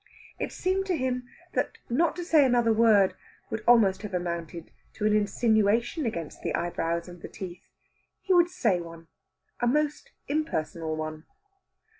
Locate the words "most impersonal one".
9.67-11.25